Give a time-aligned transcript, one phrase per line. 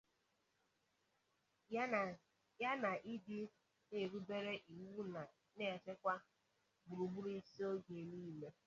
[2.61, 4.99] ya na ịdị na-erubere iwu
[5.57, 6.13] na-echekwa
[6.83, 8.49] gburugburu isi oge niile